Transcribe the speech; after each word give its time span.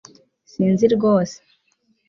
Sinzi 0.51 0.85
rwose 0.95 1.37